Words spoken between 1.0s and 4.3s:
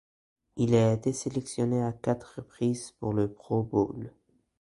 sélectionné à quatre reprises pour le Pro Bowl.